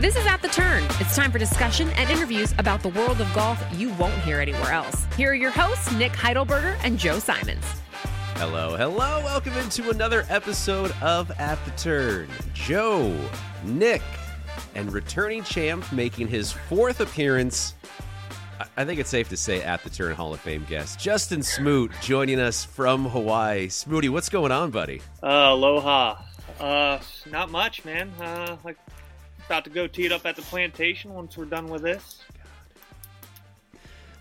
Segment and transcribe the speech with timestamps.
[0.00, 0.82] This is At the Turn.
[0.98, 4.72] It's time for discussion and interviews about the world of golf you won't hear anywhere
[4.72, 5.04] else.
[5.14, 7.62] Here are your hosts, Nick Heidelberger and Joe Simons.
[8.36, 9.22] Hello, hello.
[9.22, 12.28] Welcome into another episode of At the Turn.
[12.54, 13.14] Joe,
[13.62, 14.00] Nick,
[14.74, 17.74] and returning champ making his fourth appearance.
[18.78, 21.92] I think it's safe to say at the Turn Hall of Fame guest, Justin Smoot,
[22.00, 23.66] joining us from Hawaii.
[23.66, 25.02] Smooty, what's going on, buddy?
[25.22, 26.22] Uh, aloha.
[26.58, 26.98] Uh,
[27.30, 28.10] not much, man.
[28.18, 28.78] Uh, like
[29.50, 32.22] about to go tee it up at the plantation once we're done with this.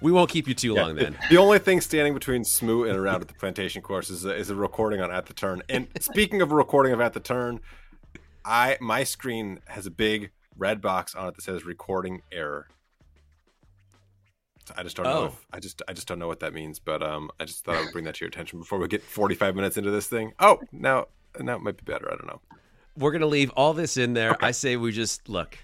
[0.02, 1.16] We won't keep you too yeah, long then.
[1.30, 4.50] The only thing standing between Smoot and around at the plantation course is a, is
[4.50, 5.62] a recording on At the Turn.
[5.70, 7.60] And speaking of a recording of At the Turn,
[8.44, 12.68] I my screen has a big red box on it that says recording error.
[14.76, 15.12] I just don't know.
[15.12, 15.26] Oh.
[15.26, 16.80] If, I just I just don't know what that means.
[16.80, 19.04] But um, I just thought I would bring that to your attention before we get
[19.04, 20.34] 45 minutes into this thing.
[20.40, 21.06] Oh, now
[21.40, 22.12] now it might be better.
[22.12, 22.42] I don't know.
[23.00, 24.32] We're gonna leave all this in there.
[24.32, 24.48] Okay.
[24.48, 25.58] I say we just look,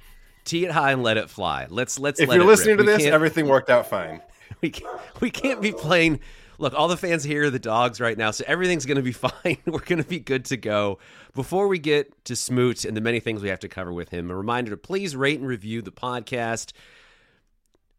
[0.46, 1.68] tee it high and let it fly.
[1.70, 2.20] Let's let's.
[2.20, 2.86] If let you're listening rip.
[2.86, 4.22] to this, everything worked out fine.
[4.62, 6.22] We can't, we can't be playing.
[6.60, 9.12] Look, all the fans here are the dogs right now, so everything's going to be
[9.12, 9.58] fine.
[9.66, 11.00] We're going to be good to go.
[11.34, 14.32] Before we get to Smoot and the many things we have to cover with him,
[14.32, 16.72] a reminder to please rate and review the podcast.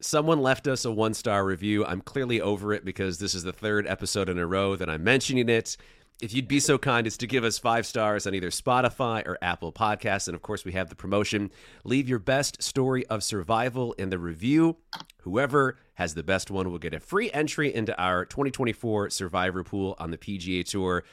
[0.01, 1.85] Someone left us a one star review.
[1.85, 5.05] I'm clearly over it because this is the third episode in a row that I'm
[5.05, 5.77] mentioning it
[6.21, 9.37] if you'd be so kind as to give us five stars on either Spotify or
[9.43, 10.29] Apple Podcasts.
[10.29, 11.51] And of course, we have the promotion.
[11.85, 14.77] Leave your best story of survival in the review.
[15.23, 19.95] Whoever has the best one will get a free entry into our 2024 Survivor Pool
[19.99, 21.05] on the PGA Tour.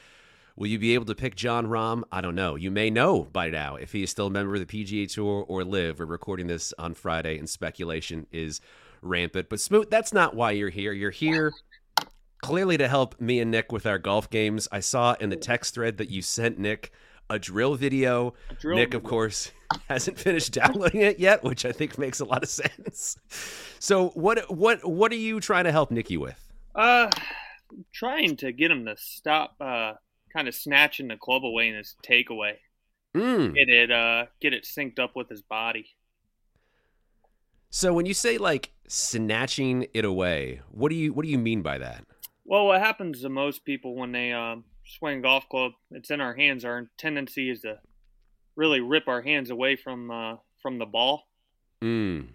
[0.56, 2.04] Will you be able to pick Jon Rahm?
[2.12, 2.54] I don't know.
[2.54, 5.44] You may know by now if he is still a member of the PGA Tour
[5.48, 5.98] or live.
[5.98, 8.60] We're recording this on Friday, and speculation is
[9.02, 9.48] rampant.
[9.50, 10.92] But Smoot, that's not why you're here.
[10.92, 11.52] You're here
[12.44, 14.68] clearly to help me and Nick with our golf games.
[14.70, 16.92] I saw in the text thread that you sent Nick
[17.30, 18.34] a drill video.
[18.50, 18.98] A drill Nick, video.
[18.98, 19.50] of course,
[19.88, 23.16] hasn't finished downloading it yet, which I think makes a lot of sense.
[23.78, 26.38] So, what what what are you trying to help Nicky with?
[26.74, 27.10] Uh,
[27.94, 29.94] trying to get him to stop, uh,
[30.30, 32.56] kind of snatching the club away in his takeaway.
[33.16, 33.54] Mm.
[33.54, 35.86] Get it, uh, get it synced up with his body.
[37.70, 41.62] So, when you say like snatching it away, what do you what do you mean
[41.62, 42.04] by that?
[42.44, 46.34] Well, what happens to most people when they um, swing golf club, it's in our
[46.34, 46.64] hands.
[46.64, 47.78] Our tendency is to
[48.56, 51.24] really rip our hands away from uh, from the ball.
[51.82, 52.28] Mm.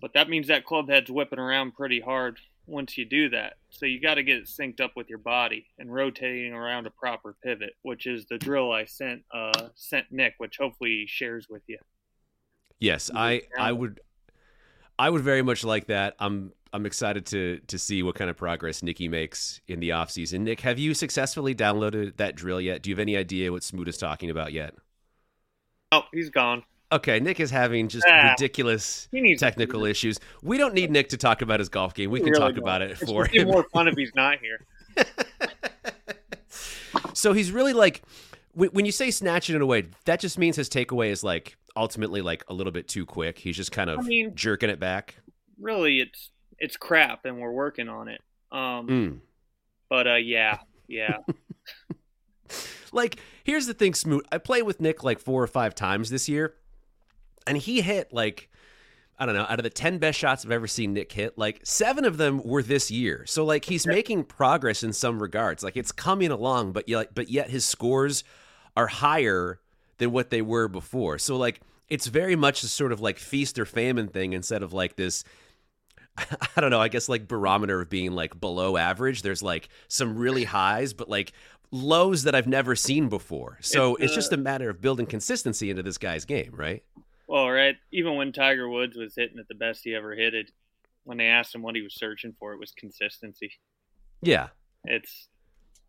[0.00, 3.54] But that means that club head's whipping around pretty hard once you do that.
[3.68, 6.90] So you got to get it synced up with your body and rotating around a
[6.90, 11.48] proper pivot, which is the drill I sent uh, sent Nick, which hopefully he shares
[11.48, 11.78] with you.
[12.78, 14.00] Yes, I I would
[14.98, 16.14] I would very much like that.
[16.18, 20.40] I'm I'm excited to to see what kind of progress Nikki makes in the offseason.
[20.40, 22.82] Nick, have you successfully downloaded that drill yet?
[22.82, 24.74] Do you have any idea what Smoot is talking about yet?
[25.92, 26.62] Oh, he's gone.
[26.92, 30.18] Okay, Nick is having just ah, ridiculous technical issues.
[30.42, 32.10] We don't need Nick to talk about his golf game.
[32.10, 32.64] We, we can really talk don't.
[32.64, 33.46] about it it's for him.
[33.46, 34.60] more fun if he's not here.
[37.14, 38.02] so he's really like
[38.54, 42.44] when you say snatching it away, that just means his takeaway is like ultimately like
[42.48, 43.38] a little bit too quick.
[43.38, 45.16] He's just kind of I mean, jerking it back.
[45.60, 46.30] Really, it's
[46.60, 48.20] it's crap, and we're working on it.
[48.52, 49.18] Um, mm.
[49.88, 51.18] but uh, yeah, yeah.
[52.92, 54.26] like, here's the thing, Smoot.
[54.30, 56.54] I played with Nick like four or five times this year,
[57.46, 58.50] and he hit like
[59.20, 61.60] I don't know, out of the 10 best shots I've ever seen Nick hit, like
[61.62, 63.26] seven of them were this year.
[63.26, 65.62] So like he's making progress in some regards.
[65.62, 68.24] Like it's coming along, but yet, but yet his scores
[68.78, 69.60] are higher
[69.98, 71.18] than what they were before.
[71.18, 71.60] So like
[71.90, 75.22] it's very much a sort of like feast or famine thing instead of like this
[76.56, 79.22] I don't know, I guess like barometer of being like below average.
[79.22, 81.32] There's like some really highs, but like
[81.70, 83.58] lows that I've never seen before.
[83.60, 86.82] So it's, uh, it's just a matter of building consistency into this guy's game, right?
[87.26, 87.76] Well, right.
[87.92, 90.50] Even when Tiger Woods was hitting at the best he ever hit it,
[91.04, 93.52] when they asked him what he was searching for, it was consistency.
[94.20, 94.48] Yeah.
[94.84, 95.28] It's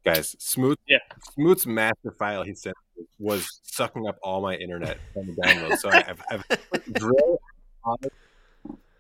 [0.06, 1.00] guys, Smoot yeah.
[1.33, 2.75] Smoot's master file he sent
[3.19, 5.77] was sucking up all my internet from the download.
[5.77, 6.45] So I've, I've
[6.94, 7.39] drilled
[7.83, 8.13] on it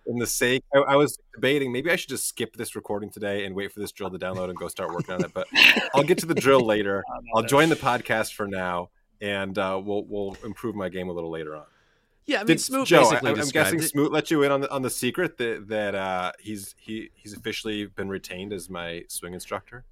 [0.07, 3.45] in the sake I, I, was debating maybe i should just skip this recording today
[3.45, 5.47] and wait for this drill to download and go start working on it but
[5.93, 7.03] i'll get to the drill later
[7.35, 8.89] i'll join the podcast for now
[9.21, 11.65] and uh, we'll we'll improve my game a little later on
[12.25, 13.89] yeah, I mean, Did, Smoot Joe, I, am guessing it.
[13.89, 17.33] Smoot let you in on the on the secret that that uh, he's he he's
[17.33, 19.85] officially been retained as my swing instructor.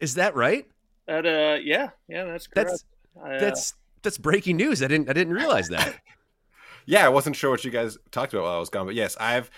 [0.00, 0.66] Is that right?
[1.06, 2.70] That uh, yeah, yeah, that's correct.
[2.70, 2.84] That's
[3.22, 4.82] I, uh, that's that's breaking news.
[4.82, 5.96] I didn't I didn't realize that.
[6.86, 9.16] yeah, I wasn't sure what you guys talked about while I was gone, but yes,
[9.20, 9.50] I've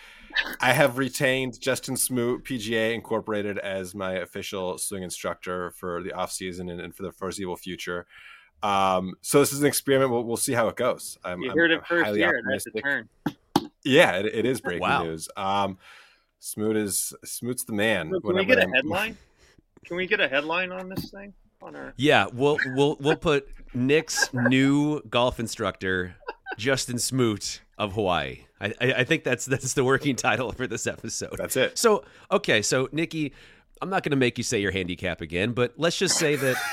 [0.61, 6.31] I have retained Justin Smoot PGA Incorporated as my official swing instructor for the off
[6.33, 8.07] season and, and for the foreseeable future.
[8.63, 10.11] Um, so this is an experiment.
[10.11, 11.17] We'll, we'll see how it goes.
[11.25, 12.41] I'm, You heard I'm it first highly here.
[12.49, 13.09] That's the turn.
[13.85, 15.05] Yeah, it, it is breaking Wow.
[15.05, 15.29] news.
[15.37, 15.79] Um,
[16.41, 18.11] Smoot is Smoot's the man.
[18.21, 19.17] Can we get a I'm- headline?
[19.87, 21.33] Can we get a headline on this thing?
[21.63, 26.15] On our Yeah, we'll we'll we'll put Nick's new golf instructor,
[26.57, 28.41] Justin Smoot of Hawaii.
[28.61, 31.35] I, I I think that's that's the working title for this episode.
[31.37, 31.79] That's it.
[31.79, 33.33] So okay, so Nikki,
[33.83, 36.57] I'm not going to make you say your handicap again, but let's just say that.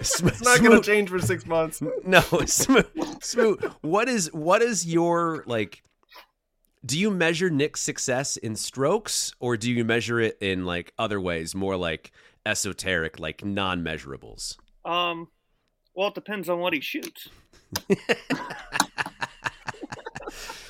[0.00, 1.82] Sm- It's not going to change for six months.
[2.04, 2.88] No, Smoot,
[3.20, 3.64] Smoot.
[3.80, 5.82] What is what is your like?
[6.86, 11.20] Do you measure Nick's success in strokes, or do you measure it in like other
[11.20, 12.12] ways, more like
[12.46, 14.56] esoteric, like non-measurables?
[14.84, 15.28] um.
[15.94, 17.28] Well, it depends on what he shoots.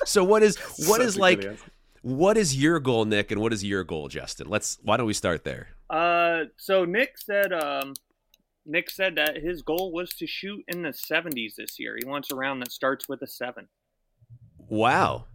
[0.09, 1.59] So what is what Such is a good like
[2.01, 4.49] what is your goal, Nick, and what is your goal, Justin?
[4.49, 5.69] Let's why don't we start there?
[5.87, 7.93] Uh, so Nick said, um,
[8.65, 11.95] Nick said that his goal was to shoot in the 70s this year.
[12.01, 13.67] He wants a round that starts with a seven.
[14.57, 15.25] Wow.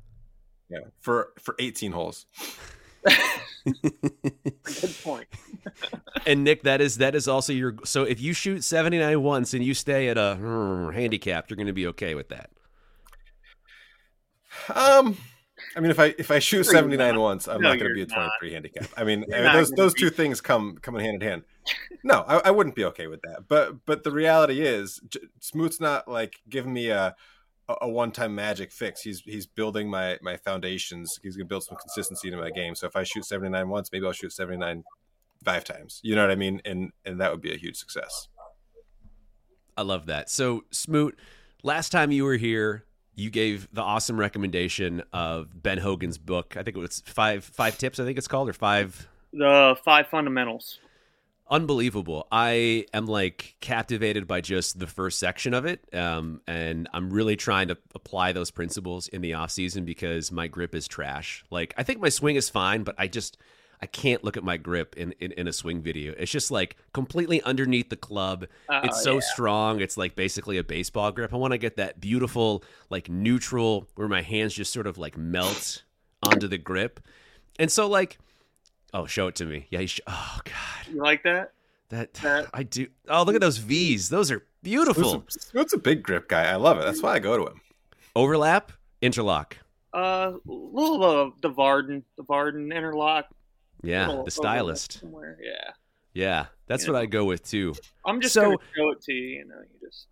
[0.69, 2.27] Yeah, for for 18 holes.
[3.05, 5.29] Good point.
[6.27, 9.65] And Nick, that is that is also your so if you shoot 79 once and
[9.65, 12.51] you stay at a hmm, handicap, you're going to be okay with that.
[14.75, 15.17] Um,
[15.77, 18.03] I mean, if I if I shoot 79 once, I'm No, not going to be
[18.03, 18.89] a 23 handicap.
[18.97, 21.43] I mean, You're uh, those those be- two things come come hand in hand.
[22.07, 23.49] No, I, I wouldn't be okay with that.
[23.49, 27.15] But but the reality is, J- Smoot's not like giving me a
[27.69, 29.01] a- a one time magic fix.
[29.01, 31.19] He's he's building my my foundations.
[31.23, 32.75] He's going to build some consistency into my game.
[32.75, 34.85] So if I shoot 79 once, maybe I'll shoot 79
[35.45, 36.01] five times.
[36.03, 36.61] You know what I mean?
[36.67, 38.29] And and that would be a huge success.
[39.77, 40.29] I love that.
[40.31, 41.19] So, Smoot,
[41.63, 46.57] last time you were here, you gave the awesome recommendation of Ben Hogan's book.
[46.57, 47.99] I think it was five five tips.
[47.99, 49.09] I think it's called or five.
[49.33, 50.79] The five fundamentals.
[51.51, 52.27] Unbelievable.
[52.33, 55.85] I am like captivated by just the first section of it.
[55.93, 60.49] Um, and I'm really trying to apply those principles in the off season because my
[60.49, 61.45] grip is trash.
[61.51, 63.37] Like I think my swing is fine, but I just
[63.85, 66.15] I can't look at my grip in, in, in a swing video.
[66.17, 68.47] It's just like completely underneath the club.
[68.71, 69.21] Oh, it's so yeah.
[69.21, 69.83] strong.
[69.83, 71.35] It's like basically a baseball grip.
[71.35, 75.19] I want to get that beautiful, like neutral, where my hands just sort of like
[75.19, 75.83] melt
[76.23, 76.99] onto the grip.
[77.59, 78.17] And so, like,
[78.95, 79.67] oh, show it to me.
[79.69, 81.53] Yeah, you sh- oh god, You like that?
[81.91, 82.87] that That- I do.
[83.11, 84.09] Oh, look at those V's.
[84.09, 85.27] Those are beautiful.
[85.29, 86.45] Smoot's a, a big grip guy.
[86.51, 86.87] I love it.
[86.87, 87.61] That's why I go to him.
[88.17, 88.73] Overlap,
[89.03, 89.59] interlock.
[89.93, 93.27] Uh, little of the Vardon, the Vardon interlock.
[93.85, 95.01] Yeah, little the stylist.
[95.01, 95.39] Somewhere.
[95.43, 95.71] Yeah.
[96.13, 97.75] Yeah, that's what I go with too.
[98.07, 99.39] I'm just So- gonna show it to you.
[99.39, 100.07] You know, you just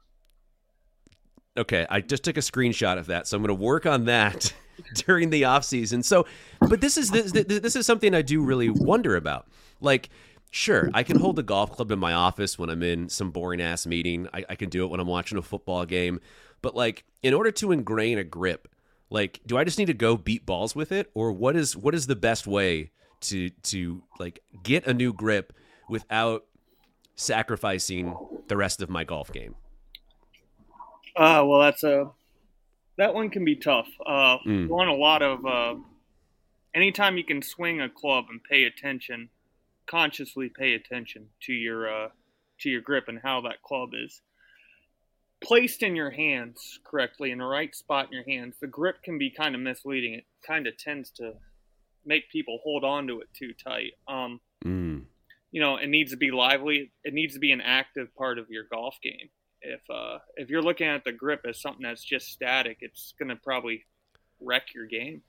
[1.56, 4.54] Okay, I just took a screenshot of that, so I'm going to work on that
[5.06, 6.02] during the off season.
[6.02, 6.24] So,
[6.60, 9.46] but this is this, this is something I do really wonder about.
[9.78, 10.08] Like,
[10.50, 13.60] sure, I can hold the golf club in my office when I'm in some boring
[13.60, 14.28] ass meeting.
[14.32, 16.20] I, I can do it when I'm watching a football game.
[16.62, 18.66] But like, in order to ingrain a grip,
[19.10, 21.94] like, do I just need to go beat balls with it, or what is what
[21.94, 22.92] is the best way
[23.22, 25.52] to to like get a new grip
[25.88, 26.44] without
[27.16, 28.16] sacrificing
[28.48, 29.54] the rest of my golf game?
[31.16, 32.10] Uh, well, that's a
[32.98, 33.88] that one can be tough.
[34.04, 34.66] Uh, Mm.
[34.66, 35.74] you want a lot of uh,
[36.74, 39.28] anytime you can swing a club and pay attention,
[39.86, 42.08] consciously pay attention to your uh,
[42.60, 44.22] to your grip and how that club is
[45.42, 48.54] placed in your hands correctly in the right spot in your hands.
[48.60, 50.14] The grip can be kind of misleading.
[50.14, 51.32] It kind of tends to
[52.04, 53.92] make people hold on to it too tight.
[54.08, 55.04] Um, Mm.
[55.50, 56.92] you know, it needs to be lively.
[57.04, 59.28] It needs to be an active part of your golf game.
[59.60, 63.36] If uh, if you're looking at the grip as something that's just static, it's gonna
[63.36, 63.84] probably
[64.40, 65.22] wreck your game.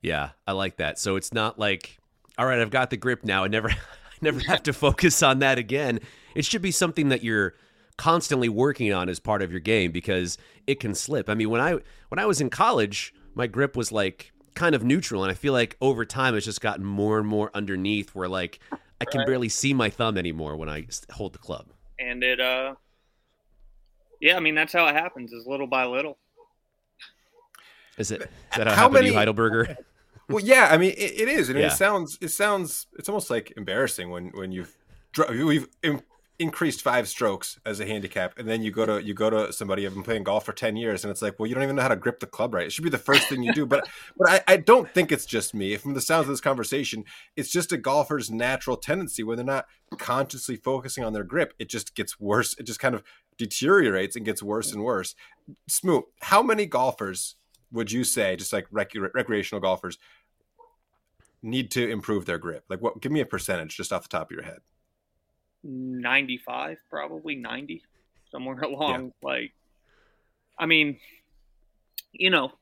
[0.00, 0.98] Yeah, I like that.
[0.98, 1.98] So it's not like,
[2.38, 3.44] all right, I've got the grip now.
[3.44, 3.76] I never, I
[4.20, 6.00] never have to focus on that again.
[6.34, 7.54] It should be something that you're
[7.98, 11.28] constantly working on as part of your game because it can slip.
[11.28, 11.78] I mean, when I
[12.08, 15.52] when I was in college, my grip was like kind of neutral, and I feel
[15.52, 18.58] like over time it's just gotten more and more underneath, where like
[19.00, 19.26] I can Right.
[19.26, 21.66] barely see my thumb anymore when I hold the club.
[21.98, 22.74] And it, uh,
[24.20, 26.18] yeah, I mean that's how it happens, is little by little.
[27.98, 28.22] Is it?
[28.22, 29.76] Is that how, How happened to you, many- Heidelberger?
[30.28, 31.66] Well, yeah, I mean, it, it is, and Yeah.
[31.66, 34.74] it sounds, it sounds, it's almost like embarrassing when when you've
[35.12, 36.00] dr- you've in,
[36.42, 39.82] increased five strokes as a handicap, and then you go to you go to somebody
[39.82, 41.82] you've been playing golf for ten years, and it's like, well, you don't even know
[41.82, 42.66] how to grip the club right.
[42.66, 45.24] It should be the first thing you do, but but I, I don't think it's
[45.24, 45.76] just me.
[45.76, 47.04] From the sounds of this conversation,
[47.36, 51.54] it's just a golfer's natural tendency when they're not consciously focusing on their grip.
[51.58, 52.54] It just gets worse.
[52.58, 53.04] It just kind of
[53.38, 55.14] deteriorates and gets worse and worse.
[55.68, 57.36] Smoot, how many golfers
[57.70, 59.96] would you say, just like rec- recreational golfers,
[61.40, 62.64] need to improve their grip?
[62.68, 63.00] Like, what?
[63.00, 64.58] Give me a percentage just off the top of your head.
[65.64, 67.82] Ninety-five, probably ninety.
[68.30, 69.12] somewhere along.
[69.22, 69.28] Yeah.
[69.28, 69.52] Like,
[70.58, 70.98] I mean,
[72.12, 72.52] you know,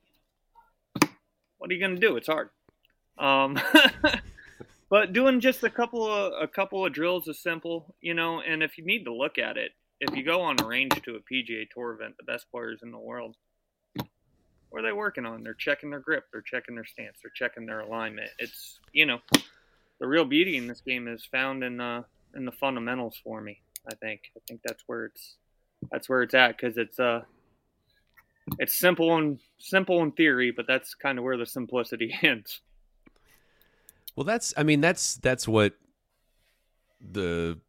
[1.57, 2.17] what are you going to do?
[2.17, 2.49] It's hard.
[3.17, 3.59] Um,
[4.89, 8.41] but doing just a couple of a couple of drills is simple, you know.
[8.41, 11.15] And if you need to look at it, if you go on a range to
[11.15, 13.35] a PGA Tour event, the best players in the world,
[14.69, 15.43] what are they working on?
[15.43, 18.29] They're checking their grip, they're checking their stance, they're checking their alignment.
[18.39, 19.19] It's you know,
[19.99, 22.03] the real beauty in this game is found in uh
[22.35, 23.61] in the fundamentals for me.
[23.89, 25.35] I think I think that's where it's
[25.91, 27.21] that's where it's at because it's uh
[28.59, 32.61] it's simple and simple in theory, but that's kind of where the simplicity ends.
[34.15, 35.73] Well, that's I mean that's that's what
[36.99, 37.59] the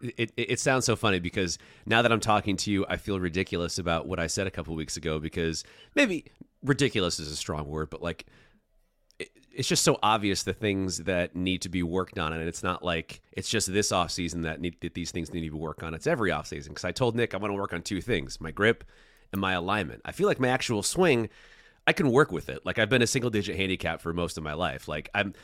[0.00, 3.18] it, it, it sounds so funny because now that I'm talking to you, I feel
[3.18, 6.26] ridiculous about what I said a couple weeks ago because maybe
[6.62, 8.26] ridiculous is a strong word, but like
[9.56, 12.84] it's just so obvious the things that need to be worked on, and it's not
[12.84, 15.82] like it's just this off season that need that these things need to be worked
[15.82, 15.94] on.
[15.94, 18.40] It's every off season because I told Nick I want to work on two things:
[18.40, 18.84] my grip
[19.32, 20.02] and my alignment.
[20.04, 21.28] I feel like my actual swing,
[21.86, 22.64] I can work with it.
[22.64, 24.88] Like I've been a single digit handicap for most of my life.
[24.88, 25.34] Like I'm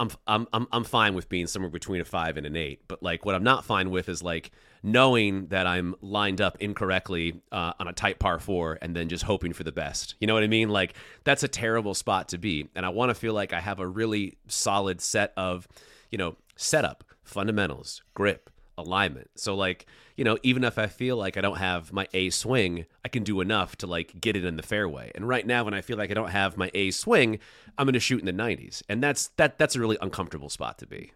[0.00, 3.02] I'm I'm I'm I'm fine with being somewhere between a 5 and an 8, but
[3.02, 4.50] like what I'm not fine with is like
[4.82, 9.24] knowing that I'm lined up incorrectly uh, on a tight par 4 and then just
[9.24, 10.14] hoping for the best.
[10.20, 10.68] You know what I mean?
[10.68, 10.94] Like
[11.24, 12.68] that's a terrible spot to be.
[12.74, 15.66] And I want to feel like I have a really solid set of,
[16.10, 19.30] you know, setup, fundamentals, grip, alignment.
[19.34, 22.86] So like, you know, even if I feel like I don't have my A swing,
[23.04, 25.12] I can do enough to like get it in the fairway.
[25.14, 27.38] And right now when I feel like I don't have my A swing,
[27.76, 28.82] I'm going to shoot in the 90s.
[28.88, 31.12] And that's that that's a really uncomfortable spot to be.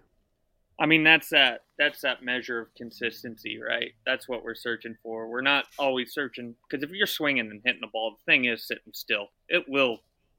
[0.81, 3.93] I mean, that's that that's that measure of consistency, right?
[4.07, 5.29] That's what we're searching for.
[5.29, 8.67] We're not always searching because if you're swinging and hitting the ball, the thing is
[8.67, 9.29] sitting still.
[9.49, 9.99] It will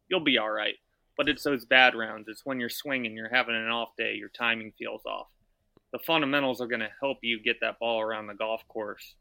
[0.10, 0.76] you'll be all right.
[1.16, 2.28] But it's those bad rounds.
[2.28, 5.28] It's when you're swinging, you're having an off day, your timing feels off
[5.94, 9.14] the fundamentals are going to help you get that ball around the golf course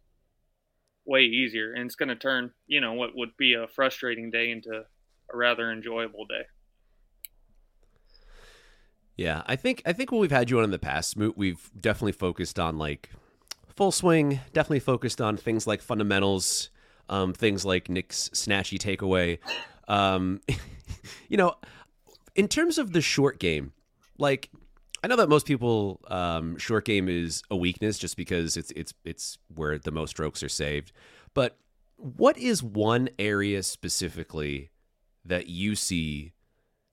[1.05, 4.51] way easier and it's going to turn you know what would be a frustrating day
[4.51, 6.45] into a rather enjoyable day
[9.17, 12.13] yeah i think i think when we've had you on in the past we've definitely
[12.13, 13.11] focused on like
[13.75, 16.71] full swing definitely focused on things like fundamentals
[17.09, 19.39] um, things like nick's snatchy takeaway
[19.89, 20.41] um,
[21.29, 21.55] you know
[22.35, 23.73] in terms of the short game
[24.19, 24.51] like
[25.05, 28.95] I know that most people um, short game is a weakness just because it's it's
[29.05, 30.93] it's where the most strokes are saved.
[31.35, 31.59] But
[31.97, 34.71] what is one area specifically
[35.25, 36.35] that you see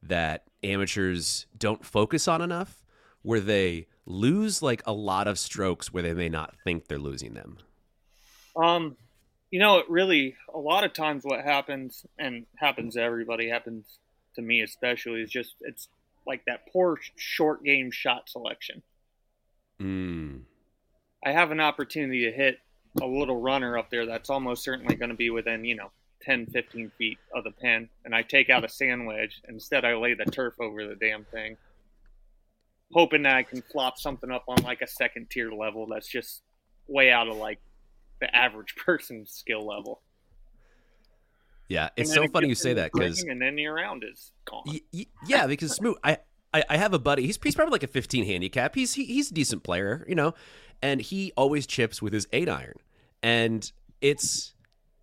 [0.02, 2.84] that amateurs don't focus on enough,
[3.22, 7.34] where they lose like a lot of strokes where they may not think they're losing
[7.34, 7.58] them?
[8.56, 8.98] Um,
[9.52, 13.86] you know, it really a lot of times what happens and happens to everybody happens
[14.36, 15.90] to me especially is just it's
[16.26, 18.82] like that poor short game shot selection.
[19.82, 20.42] Mm.
[21.26, 22.60] I have an opportunity to hit
[23.02, 26.48] a little runner up there that's almost certainly going to be within, you know, 10,
[26.48, 27.90] 15 feet of the pin.
[28.06, 29.42] And I take out a sand wedge.
[29.48, 31.58] Instead, I lay the turf over the damn thing,
[32.94, 36.42] hoping that I can flop something up on like a second tier level that's just
[36.88, 37.60] way out of like
[38.20, 40.02] the average person's skill level.
[41.68, 44.64] Yeah, it's so funny you say that because and then your round is gone.
[44.66, 46.18] Y- y- yeah, because Smoot, I,
[46.52, 47.28] I, I have a buddy.
[47.28, 48.74] He's he's probably like a 15 handicap.
[48.74, 50.34] He's he, he's a decent player, you know,
[50.82, 52.80] and he always chips with his eight iron,
[53.22, 53.72] and
[54.02, 54.56] it's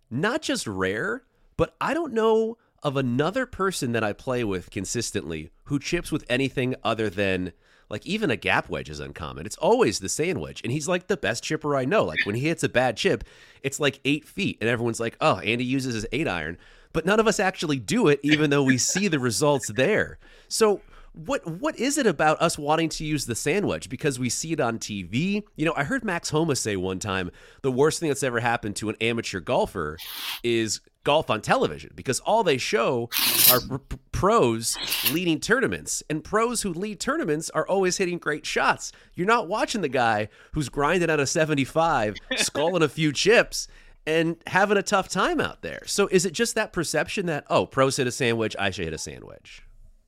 [0.09, 1.23] not just rare,
[1.55, 6.25] but I don't know of another person that I play with consistently who chips with
[6.29, 7.53] anything other than
[7.89, 9.45] like even a gap wedge is uncommon.
[9.45, 12.03] It's always the sand wedge, and he's like the best chipper I know.
[12.03, 13.23] Like when he hits a bad chip,
[13.63, 16.57] it's like eight feet, and everyone's like, "Oh, Andy uses his eight iron,"
[16.91, 20.19] but none of us actually do it, even though we see the results there.
[20.49, 20.81] So
[21.17, 24.53] what what is it about us wanting to use the sand wedge because we see
[24.53, 25.43] it on TV?
[25.55, 27.31] You know, I heard Max Homa say one time
[27.61, 29.97] the worst thing that's ever happened to an amateur golfer
[30.43, 33.09] is golf on television because all they show
[33.49, 34.77] are p- pros
[35.13, 38.91] leading tournaments and pros who lead tournaments are always hitting great shots.
[39.13, 43.69] You're not watching the guy who's grinding out a 75, sculling a few chips
[44.05, 45.81] and having a tough time out there.
[45.85, 48.85] So is it just that perception that oh, pros hit a sand wedge, I should
[48.85, 49.63] hit a sand wedge?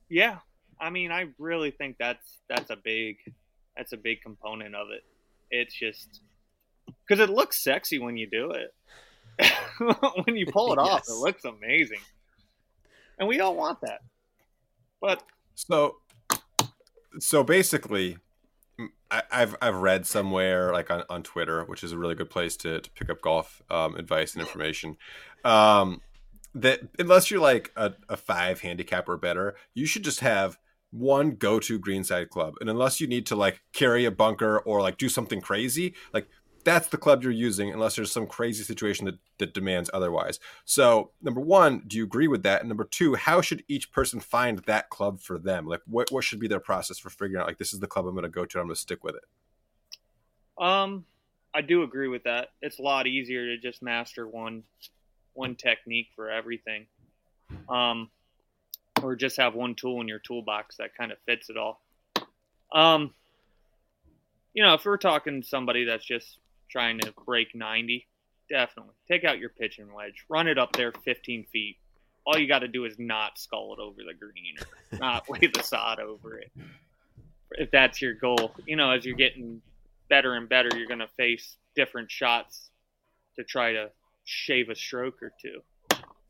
[0.08, 0.38] Yeah,
[0.80, 3.16] I mean, I really think that's that's a big
[3.76, 5.04] that's a big component of it.
[5.50, 6.20] It's just
[7.06, 8.74] because it looks sexy when you do it.
[10.24, 10.88] when you pull it yes.
[10.88, 12.00] off, it looks amazing,
[13.18, 14.00] and we all want that.
[15.00, 15.22] But
[15.54, 15.96] so,
[17.18, 18.18] so basically,
[19.10, 22.56] I, have I've read somewhere like on, on Twitter, which is a really good place
[22.58, 24.96] to, to pick up golf um, advice and information.
[25.44, 26.00] Um,
[26.54, 30.58] that unless you're like a, a five handicap or better, you should just have
[30.90, 34.98] one go-to greenside club and unless you need to like carry a bunker or like
[34.98, 36.26] do something crazy like
[36.64, 40.38] that's the club you're using unless there's some crazy situation that, that demands otherwise.
[40.64, 42.60] So, number one, do you agree with that?
[42.60, 45.66] And number two, how should each person find that club for them?
[45.66, 48.06] Like, what, what should be their process for figuring out, like, this is the club
[48.06, 50.62] I'm going to go to, I'm going to stick with it?
[50.62, 51.06] Um,
[51.54, 52.48] I do agree with that.
[52.60, 54.62] It's a lot easier to just master one
[55.32, 56.86] one technique for everything.
[57.68, 58.10] Um,
[59.02, 61.80] or just have one tool in your toolbox that kind of fits it all.
[62.72, 63.12] Um,
[64.54, 66.38] you know, if we're talking somebody that's just
[66.70, 68.06] trying to break 90,
[68.48, 71.76] definitely take out your pitching wedge, run it up there 15 feet.
[72.26, 75.50] All you got to do is not skull it over the green or not lay
[75.52, 76.50] the sod over it.
[77.52, 79.62] If that's your goal, you know, as you're getting
[80.08, 82.70] better and better, you're going to face different shots
[83.36, 83.90] to try to
[84.24, 85.62] shave a stroke or two.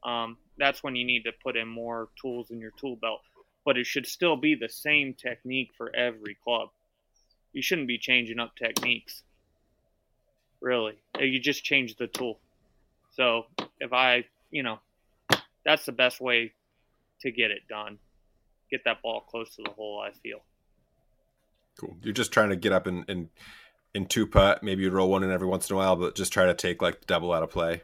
[0.08, 3.20] Um, that's when you need to put in more tools in your tool belt.
[3.64, 6.70] But it should still be the same technique for every club.
[7.52, 9.22] You shouldn't be changing up techniques.
[10.60, 12.38] Really, Uh, you just change the tool.
[13.12, 13.46] So
[13.80, 14.78] if I, you know,
[15.64, 16.52] that's the best way
[17.20, 17.98] to get it done.
[18.70, 20.00] Get that ball close to the hole.
[20.00, 20.40] I feel.
[21.78, 21.96] Cool.
[22.02, 23.30] You're just trying to get up and in,
[23.94, 24.62] in, two putt.
[24.62, 26.82] Maybe you roll one in every once in a while, but just try to take
[26.82, 27.82] like double out of play.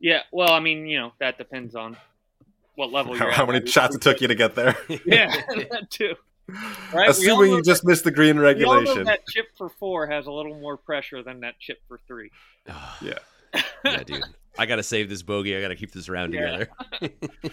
[0.00, 1.96] Yeah, well, I mean, you know, that depends on
[2.74, 3.48] what level How, you're how at.
[3.50, 4.76] many shots it took you to get there?
[5.06, 6.14] Yeah, that too.
[6.94, 9.04] Right, Assuming you just missed the green We all know regulation.
[9.04, 12.30] that chip for four has a little more pressure than that chip for three.
[13.02, 13.18] Yeah.
[13.84, 14.22] yeah, dude.
[14.58, 15.56] I gotta save this bogey.
[15.56, 16.64] I gotta keep this round Yeah.
[17.00, 17.12] together.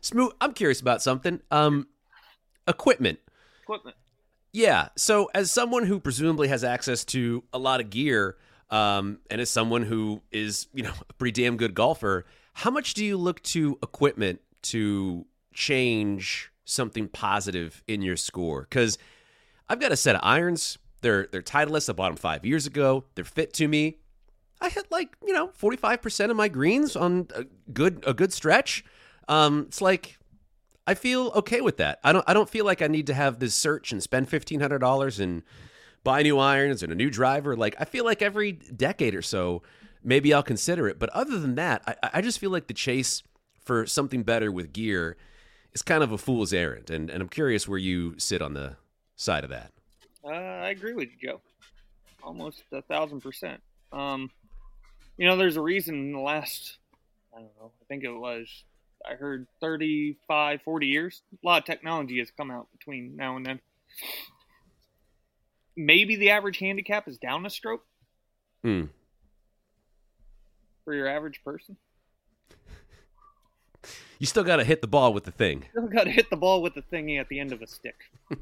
[0.00, 1.40] Smoot, I'm curious about something.
[1.50, 1.86] Um,
[2.68, 3.18] equipment.
[3.62, 3.96] Equipment.
[4.52, 4.88] Yeah.
[4.96, 8.36] So, as someone who presumably has access to a lot of gear,
[8.70, 12.94] um, and as someone who is, you know, a pretty damn good golfer, how much
[12.94, 18.62] do you look to equipment to change something positive in your score?
[18.62, 18.98] Because
[19.68, 20.78] I've got a set of irons.
[21.00, 21.90] They're they're Titleist.
[21.90, 23.04] I bought them five years ago.
[23.14, 23.98] They're fit to me.
[24.60, 28.14] I hit like you know forty five percent of my greens on a good a
[28.14, 28.84] good stretch.
[29.28, 30.18] Um, it's like
[30.86, 31.98] I feel okay with that.
[32.02, 34.60] I don't I don't feel like I need to have this search and spend fifteen
[34.60, 35.42] hundred dollars and
[36.04, 37.56] buy new irons and a new driver.
[37.56, 39.62] Like I feel like every decade or so,
[40.02, 40.98] maybe I'll consider it.
[40.98, 43.22] But other than that, I, I just feel like the chase
[43.64, 45.16] for something better with gear
[45.72, 46.90] is kind of a fool's errand.
[46.90, 48.76] And and I'm curious where you sit on the
[49.16, 49.72] side of that.
[50.24, 51.40] Uh, I agree with you, Joe.
[52.22, 53.60] Almost a thousand percent.
[53.92, 54.30] Um,
[55.16, 56.78] you know, there's a reason in the last,
[57.32, 58.48] I don't know, I think it was,
[59.08, 63.46] I heard 35, 40 years, a lot of technology has come out between now and
[63.46, 63.60] then.
[65.76, 67.84] Maybe the average handicap is down a stroke
[68.62, 68.84] Hmm.
[70.84, 71.76] for your average person.
[74.20, 75.64] You still got to hit the ball with the thing.
[75.72, 77.96] Still got to hit the ball with the thingy at the end of a stick.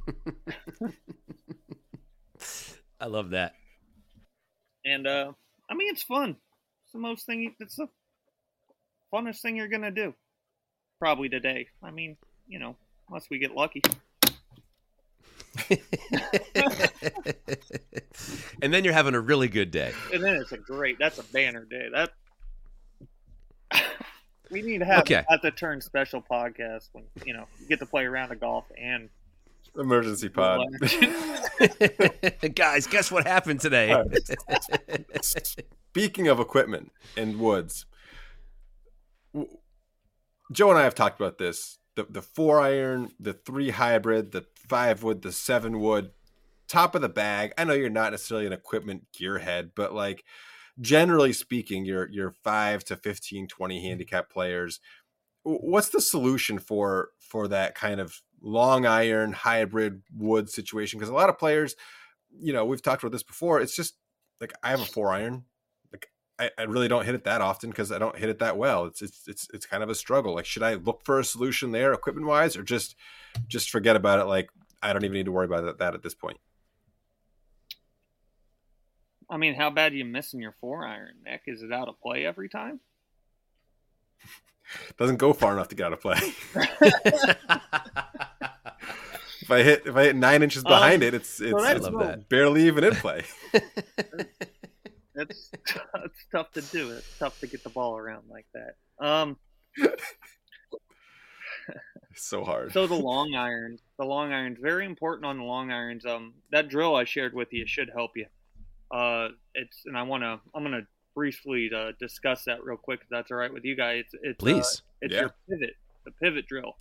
[3.01, 3.55] I love that.
[4.85, 5.33] And uh,
[5.71, 6.37] I mean, it's fun.
[6.85, 7.55] It's the most thing.
[7.59, 7.89] It's the
[9.13, 10.15] funnest thing you're gonna do,
[11.01, 11.67] probably today.
[11.83, 12.17] I mean,
[12.47, 12.77] you know,
[13.09, 13.83] unless we get lucky.
[18.63, 19.93] and then you're having a really good day.
[20.13, 20.99] And then it's a great.
[20.99, 21.89] That's a banner day.
[21.93, 22.13] That
[24.51, 25.25] we need to have Okay.
[25.31, 28.65] at the turn special podcast when you know you get to play around a golf
[28.79, 29.09] and
[29.75, 30.67] Emergency pod.
[32.55, 33.91] Guys, guess what happened today?
[33.93, 34.05] All
[35.23, 37.87] Speaking of equipment and woods,
[40.53, 41.79] Joe and I have talked about this.
[41.95, 46.11] The the four iron, the three hybrid, the five wood, the seven wood,
[46.69, 47.53] top of the bag.
[47.59, 50.25] I know you're not necessarily an equipment gearhead, but like
[50.81, 54.81] generally speaking, you're you're five to 15, 20 handicap players.
[55.43, 60.99] What's the solution for for that kind of long iron hybrid wood situation?
[60.99, 61.77] Because a lot of players,
[62.31, 63.61] you know, we've talked about this before.
[63.61, 63.97] It's just
[64.41, 65.45] like I have a four iron.
[65.93, 68.57] Like I, I really don't hit it that often because I don't hit it that
[68.57, 68.87] well.
[68.87, 70.35] It's it's it's it's kind of a struggle.
[70.35, 72.97] Like should I look for a solution there equipment wise or just
[73.49, 74.25] just forget about it?
[74.25, 74.51] Like
[74.83, 76.39] I don't even need to worry about that, that at this point.
[79.31, 81.43] I mean, how bad are you missing your four iron, Nick?
[81.47, 82.81] Is it out of play every time?
[84.99, 86.19] Doesn't go far enough to get out of play.
[89.41, 91.89] if I hit if I hit nine inches behind Um, it, it's it's, that's it's
[91.89, 93.25] love barely even in play.
[95.15, 95.51] It's
[95.95, 96.91] it's tough to do.
[96.93, 98.77] It's tough to get the ball around like that.
[99.07, 99.37] Um,
[102.13, 102.73] It's so hard.
[102.73, 106.07] so the long irons, the long irons, very important on the long irons.
[106.07, 108.27] Um, that drill I shared with you should help you.
[108.91, 113.01] Uh, it's and I want to I'm gonna briefly uh, discuss that real quick.
[113.03, 114.05] If that's all right with you guys.
[114.23, 115.21] It's, it's uh, it's Yeah.
[115.21, 116.77] your pivot, the pivot drill.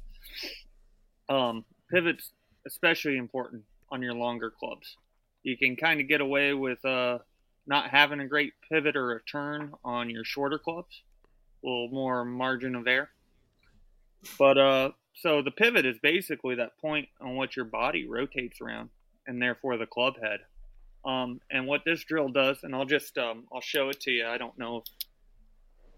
[1.30, 2.32] Um, pivots
[2.68, 4.98] especially important on your longer clubs.
[5.44, 7.20] You can kind of get away with uh,
[7.66, 11.02] not having a great pivot or a turn on your shorter clubs,
[11.64, 13.10] a little more margin of error.
[14.38, 18.90] But uh, so the pivot is basically that point on which your body rotates around,
[19.28, 20.40] and therefore the club head.
[21.04, 24.28] Um, and what this drill does, and I'll just um, I'll show it to you.
[24.28, 24.84] I don't know if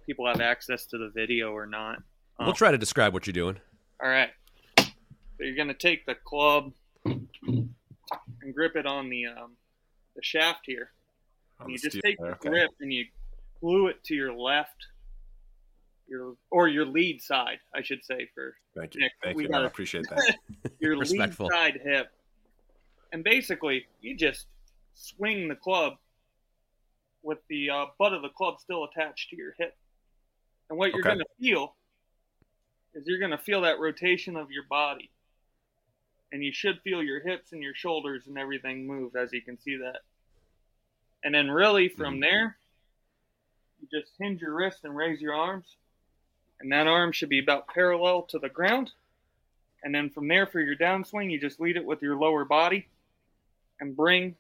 [0.06, 1.98] people have access to the video or not.
[2.40, 3.60] Um, We'll try to describe what you're doing.
[4.02, 4.30] all right.
[4.80, 4.86] So
[5.40, 6.72] you're gonna take the club
[7.06, 9.58] and grip it on the um,
[10.16, 10.92] the shaft here.
[11.60, 13.06] On And you just take there, the grip and you
[13.60, 14.86] glue it to your left,
[16.08, 19.02] your or your lead side, I should say, for Thank you.
[19.02, 19.50] Nick, Thank we you.
[19.50, 20.38] gotta- I appreciate that.
[20.80, 21.50] your lead Respectful.
[21.50, 22.12] side hip.
[23.12, 24.48] And basically, you just
[24.94, 25.94] swing the club
[27.22, 29.78] with the uh, butt of the club still attached to your hip.
[30.70, 31.10] And what you're Okay.
[31.10, 31.76] going to feel
[32.94, 35.10] is you're going to feel that rotation of your body.
[36.32, 39.60] And you should feel your hips and your shoulders and everything move, as you can
[39.60, 40.00] see that.
[41.24, 42.22] And then, really, from Mhm.
[42.22, 42.58] there,
[43.80, 45.78] you just hinge your wrist and raise your arms.
[46.64, 48.92] And that arm should be about parallel to the ground.
[49.84, 52.88] And then from there, for your downswing, you just lead it with your lower body
[53.82, 54.36] and bring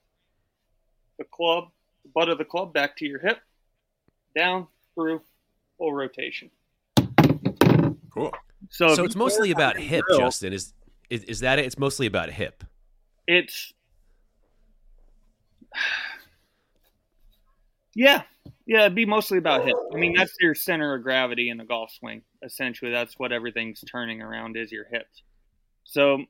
[1.17, 1.67] the club,
[2.03, 3.39] the butt of the club back to your hip,
[4.33, 5.21] down through
[5.77, 6.49] full rotation.
[8.09, 8.31] Cool.
[8.69, 10.53] So, So it's mostly about hip, drill, Justin.
[10.53, 10.73] Is,
[11.09, 11.65] is is that it?
[11.65, 12.63] It's mostly about hip.
[13.27, 13.73] It's
[17.95, 18.21] yeah,
[18.65, 18.81] yeah.
[18.81, 19.75] It'd be mostly about hip.
[19.93, 22.21] I mean, that's your center of gravity in a golf swing.
[22.43, 25.23] Essentially, that's what everything's turning around is your hips.
[25.83, 26.23] So,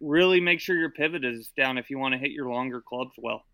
[0.00, 3.12] really make sure your pivot is down if you want to hit your longer clubs
[3.18, 3.44] well.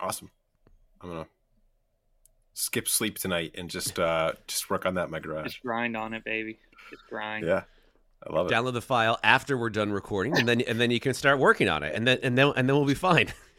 [0.00, 0.30] Awesome.
[1.00, 1.26] I'm gonna
[2.54, 5.44] skip sleep tonight and just uh just work on that in my garage.
[5.44, 6.58] Just grind on it, baby.
[6.90, 7.46] Just grind.
[7.46, 7.62] Yeah.
[8.26, 8.54] I love it.
[8.54, 11.68] Download the file after we're done recording, and then and then you can start working
[11.68, 13.28] on it, and then and then and then we'll be fine.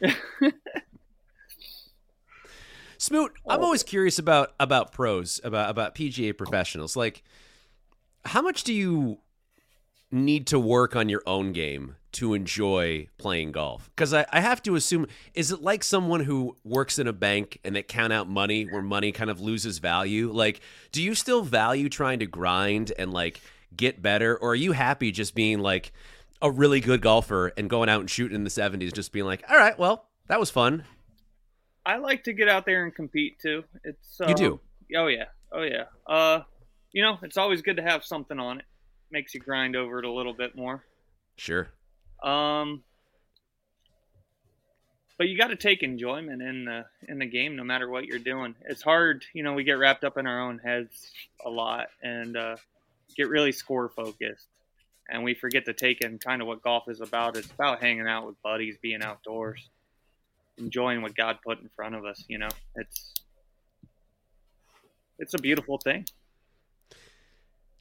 [3.04, 3.64] Smoot, I'm Oh.
[3.64, 6.96] always curious about about pros, about about PGA professionals.
[6.96, 7.22] Like,
[8.24, 9.18] how much do you
[10.10, 13.90] need to work on your own game to enjoy playing golf?
[13.94, 17.58] Because I, I have to assume, is it like someone who works in a bank
[17.62, 20.32] and they count out money where money kind of loses value?
[20.32, 23.42] Like, do you still value trying to grind and like
[23.76, 25.92] get better, or are you happy just being like
[26.40, 29.44] a really good golfer and going out and shooting in the 70s, just being like,
[29.50, 30.84] all right, well, that was fun.
[31.86, 33.64] I like to get out there and compete too.
[33.84, 34.60] It's uh, You do.
[34.96, 35.26] Oh yeah.
[35.52, 35.84] Oh yeah.
[36.06, 36.40] Uh,
[36.92, 38.64] you know, it's always good to have something on it.
[39.10, 40.84] Makes you grind over it a little bit more.
[41.36, 41.68] Sure.
[42.22, 42.82] Um,
[45.18, 48.18] but you got to take enjoyment in the in the game, no matter what you're
[48.18, 48.54] doing.
[48.68, 49.52] It's hard, you know.
[49.52, 51.12] We get wrapped up in our own heads
[51.44, 52.56] a lot and uh,
[53.16, 54.46] get really score focused,
[55.08, 57.36] and we forget to take in kind of what golf is about.
[57.36, 59.60] It's about hanging out with buddies, being outdoors,
[60.58, 62.24] enjoying what God put in front of us.
[62.28, 63.14] You know, it's
[65.18, 66.06] it's a beautiful thing.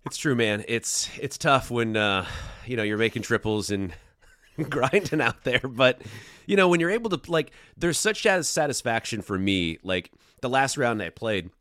[0.05, 0.65] It's true, man.
[0.67, 2.25] It's it's tough when uh,
[2.65, 3.93] you know you're making triples and
[4.69, 6.01] grinding out there, but
[6.45, 9.79] you know when you're able to like, there's such a satisfaction for me.
[9.83, 11.51] Like the last round I played,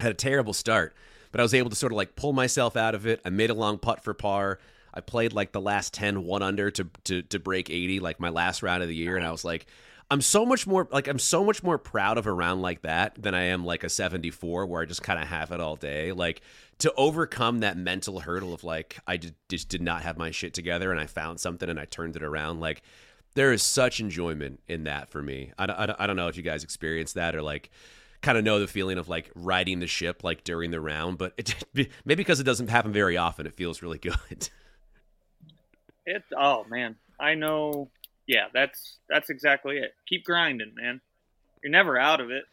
[0.00, 0.94] had a terrible start,
[1.30, 3.20] but I was able to sort of like pull myself out of it.
[3.24, 4.58] I made a long putt for par.
[4.92, 8.30] I played like the last 10 one under to to to break 80, like my
[8.30, 9.66] last round of the year, and I was like.
[10.10, 13.20] I'm so much more like I'm so much more proud of a round like that
[13.20, 16.12] than I am like a 74 where I just kind of have it all day.
[16.12, 16.42] Like
[16.78, 20.92] to overcome that mental hurdle of like I just did not have my shit together
[20.92, 22.60] and I found something and I turned it around.
[22.60, 22.82] Like
[23.34, 25.52] there is such enjoyment in that for me.
[25.58, 27.70] I don't, I don't, I don't know if you guys experience that or like
[28.22, 31.34] kind of know the feeling of like riding the ship like during the round, but
[31.36, 31.54] it
[32.04, 34.48] maybe because it doesn't happen very often, it feels really good.
[36.06, 37.88] It oh man, I know.
[38.26, 39.94] Yeah, that's that's exactly it.
[40.06, 41.00] Keep grinding, man.
[41.62, 42.44] You're never out of it.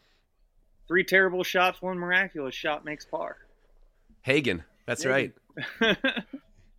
[0.87, 3.37] Three terrible shots, one miraculous shot makes par.
[4.21, 5.33] Hagen, that's right.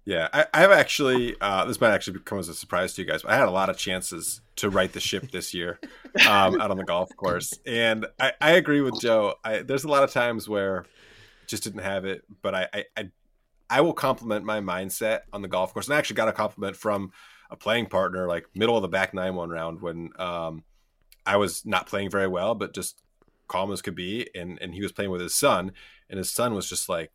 [0.07, 3.23] Yeah, I, I've actually uh, this might actually come as a surprise to you guys,
[3.23, 5.81] but I had a lot of chances to right the ship this year
[6.29, 9.37] um, out on the golf course, and I, I agree with Joe.
[9.43, 10.85] I, there's a lot of times where
[11.47, 13.11] just didn't have it, but I, I I
[13.71, 16.77] I will compliment my mindset on the golf course, and I actually got a compliment
[16.77, 17.13] from
[17.51, 20.65] a playing partner, like middle of the back nine one round when um,
[21.27, 23.03] I was not playing very well, but just
[23.49, 25.73] calm as could be, and and he was playing with his son,
[26.09, 27.13] and his son was just like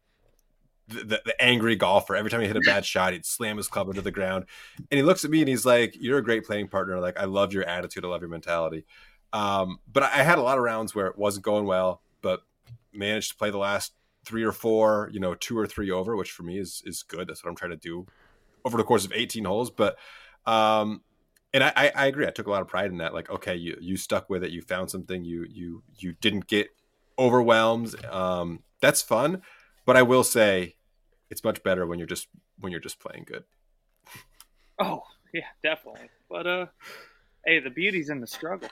[0.87, 2.15] the, the, the angry golfer.
[2.15, 4.45] Every time he hit a bad shot, he'd slam his club into the ground.
[4.77, 6.99] And he looks at me and he's like, "You're a great playing partner.
[6.99, 8.05] Like I love your attitude.
[8.05, 8.85] I love your mentality."
[9.31, 12.41] Um, but I had a lot of rounds where it wasn't going well, but
[12.91, 13.93] managed to play the last
[14.25, 17.27] three or four, you know, two or three over, which for me is is good.
[17.27, 18.07] That's what I'm trying to do
[18.69, 19.71] over the course of 18 holes.
[19.71, 19.97] But
[20.45, 21.01] um,
[21.53, 22.27] and I, I, I agree.
[22.27, 23.13] I took a lot of pride in that.
[23.13, 24.51] Like, okay, you you stuck with it.
[24.51, 25.25] You found something.
[25.25, 26.69] You you you didn't get
[27.17, 27.93] overwhelmed.
[28.05, 29.41] Um, that's fun.
[29.85, 30.75] But I will say,
[31.31, 32.27] it's much better when you're just
[32.59, 33.43] when you're just playing good.
[34.81, 35.03] Oh
[35.33, 36.09] yeah, definitely.
[36.29, 36.65] But uh,
[37.45, 38.69] hey, the beauty's in the struggle.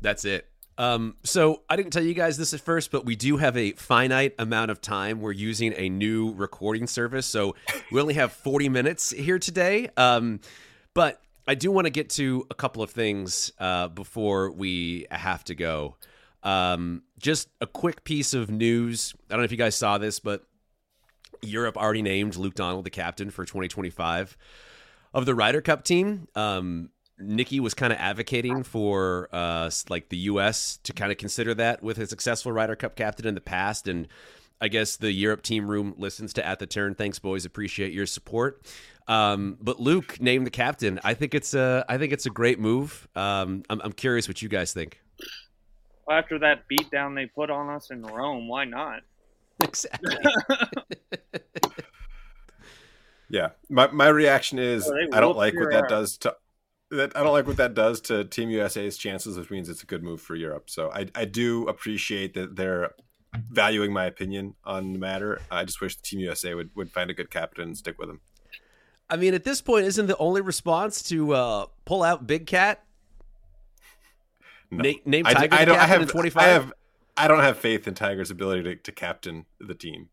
[0.00, 0.51] That's it.
[0.78, 3.72] Um, so I didn't tell you guys this at first, but we do have a
[3.72, 5.20] finite amount of time.
[5.20, 7.54] We're using a new recording service, so
[7.90, 9.90] we only have 40 minutes here today.
[9.96, 10.40] Um,
[10.94, 15.44] but I do want to get to a couple of things uh, before we have
[15.44, 15.96] to go.
[16.42, 19.14] Um, just a quick piece of news.
[19.28, 20.42] I don't know if you guys saw this, but
[21.42, 24.36] Europe already named Luke Donald the captain for 2025
[25.14, 26.28] of the Ryder Cup team.
[26.34, 26.90] Um,
[27.22, 30.78] Nikki was kind of advocating for uh, like the U.S.
[30.84, 34.08] to kind of consider that with a successful Ryder Cup captain in the past, and
[34.60, 36.94] I guess the Europe team room listens to at the turn.
[36.94, 37.44] Thanks, boys.
[37.44, 38.62] Appreciate your support.
[39.08, 41.00] Um, but Luke named the captain.
[41.02, 43.08] I think it's a I think it's a great move.
[43.16, 45.00] Um, I'm, I'm curious what you guys think.
[46.08, 49.00] After that beatdown they put on us in Rome, why not?
[49.62, 50.16] Exactly.
[53.28, 56.34] yeah, my my reaction is Oh, I don't like what that does to
[56.96, 57.16] that.
[57.16, 60.02] I don't like what that does to Team USA's chances, which means it's a good
[60.02, 60.70] move for Europe.
[60.70, 62.92] So I I do appreciate that they're
[63.50, 65.40] valuing my opinion on the matter.
[65.50, 68.20] I just wish Team USA would would find a good captain and stick with him.
[69.08, 72.82] I mean, at this point, isn't the only response to uh, pull out Big Cat?
[74.70, 74.82] No.
[74.84, 76.42] Na- name I, Tiger I the don't I have in 25?
[76.42, 76.72] I have
[77.16, 80.08] I don't have faith in Tiger's ability to, to captain the team.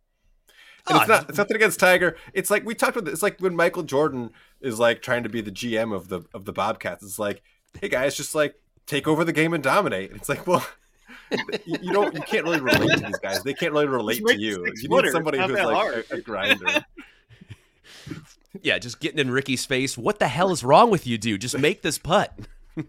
[0.89, 2.17] And Oh, it's not it's nothing against Tiger.
[2.33, 3.11] It's like we talked about.
[3.11, 6.45] It's like when Michael Jordan is like trying to be the GM of the of
[6.45, 7.03] the Bobcats.
[7.03, 7.41] It's like,
[7.79, 10.11] hey guys, just like take over the game and dominate.
[10.11, 10.65] And it's like, well,
[11.65, 13.43] you, you don't you can't really relate to these guys.
[13.43, 14.65] They can't really relate to you.
[14.65, 16.85] You need somebody who's like a, a grinder.
[18.63, 19.95] Yeah, just getting in Rickie's face.
[19.97, 21.41] What the hell is wrong with you, dude?
[21.41, 22.33] Just make this putt.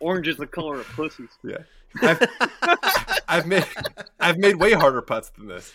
[0.00, 1.30] Orange is the color of pussies.
[1.42, 1.58] Yeah,
[2.00, 2.28] I've,
[3.28, 3.66] I've made
[4.20, 5.72] I've made way harder putts than this.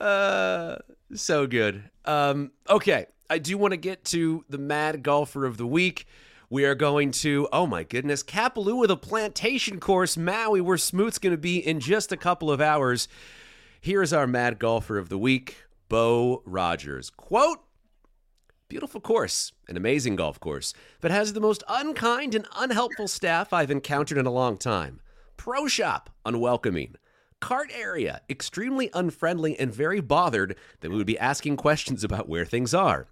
[0.00, 0.76] Uh,
[1.14, 1.90] so good.
[2.04, 6.06] Um, okay, I do want to get to the mad golfer of the week.
[6.50, 11.34] We are going to, oh my goodness, Kapalua, the plantation course, Maui, where Smoot's going
[11.34, 13.06] to be in just a couple of hours.
[13.80, 17.10] Here is our mad golfer of the week, Bo Rogers.
[17.10, 17.58] Quote,
[18.68, 23.70] Beautiful course, an amazing golf course, but has the most unkind and unhelpful staff I've
[23.70, 25.00] encountered in a long time.
[25.38, 26.96] Pro shop, unwelcoming.
[27.40, 32.44] Cart area, extremely unfriendly and very bothered that we would be asking questions about where
[32.44, 33.06] things are.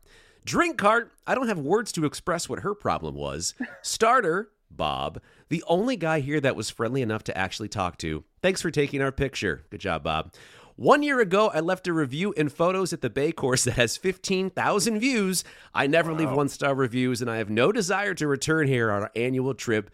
[0.45, 3.55] Drink cart, I don't have words to express what her problem was.
[3.83, 8.25] Starter, Bob, the only guy here that was friendly enough to actually talk to.
[8.43, 9.65] Thanks for taking our picture.
[9.71, 10.33] Good job, Bob.
[10.75, 13.97] One year ago, I left a review and photos at the Bay Course that has
[13.97, 15.43] 15,000 views.
[15.73, 19.05] I never leave one star reviews, and I have no desire to return here on
[19.05, 19.91] our annual trip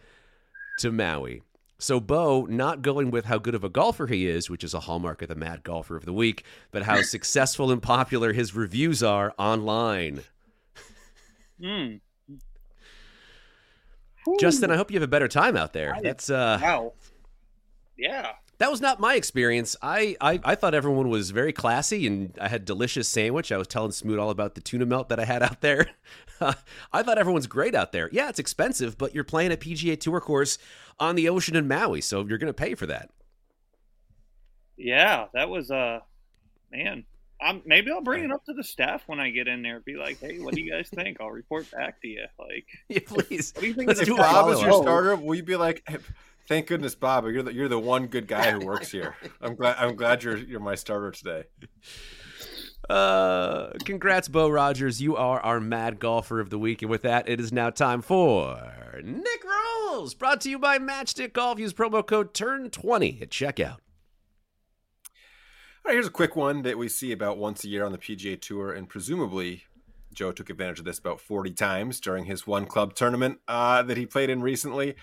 [0.79, 1.41] to Maui.
[1.83, 4.79] So, Bo, not going with how good of a golfer he is, which is a
[4.79, 9.03] hallmark of the Mad Golfer of the Week, but how successful and popular his reviews
[9.03, 10.21] are online.
[11.61, 11.95] Hmm.
[14.39, 15.93] Justin, I hope you have a better time out there.
[16.01, 16.93] That's uh, Wow.
[17.97, 18.31] Yeah.
[18.63, 19.75] That was not my experience.
[19.81, 23.51] I, I I thought everyone was very classy, and I had delicious sandwich.
[23.51, 25.89] I was telling Smoot all about the tuna melt that I had out there.
[26.93, 28.07] I thought everyone's great out there.
[28.13, 30.57] Yeah, it's expensive, but you're playing a PGA Tour course
[30.97, 33.09] on the ocean in Maui, so you're going to pay for that.
[34.77, 35.25] Yeah.
[35.33, 35.99] That was uh,
[36.71, 37.03] man.
[37.41, 39.81] I'm, maybe I'll bring it up to the staff when I get in there.
[39.81, 41.17] Be like, hey, what do you guys think?
[41.19, 42.23] I'll report back to you.
[42.39, 43.51] Like, Yeah, please.
[43.53, 43.89] what do you think?
[43.89, 45.17] Let's of do the Bob is your starter.
[45.17, 45.97] Will you be like, "Hey,
[46.47, 49.15] thank goodness, Bob, you're the you're the one good guy who works here.
[49.41, 51.43] I'm glad I'm glad you're you're my starter today.
[52.89, 55.01] Uh, congrats, Bo Rogers.
[55.01, 56.81] You are our mad golfer of the week.
[56.81, 58.59] And with that, it is now time for
[59.01, 61.59] Nick Rolls, brought to you by Matchstick Golf.
[61.59, 63.77] Use promo code TURN20 at checkout.
[65.85, 67.97] All right, here's a quick one that we see about once a year on the
[67.97, 69.63] PGA Tour, and presumably
[70.13, 73.97] Joe took advantage of this about 40 times during his one club tournament uh, that
[73.97, 74.95] he played in recently.